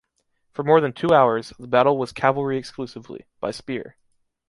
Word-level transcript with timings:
For 0.51 0.63
more 0.63 0.81
than 0.81 0.93
two 0.93 1.13
hours, 1.13 1.53
the 1.59 1.67
battle 1.67 1.95
was 1.95 2.11
cavalry 2.11 2.57
exclusively, 2.57 3.27
by 3.39 3.51
spear. 3.51 3.97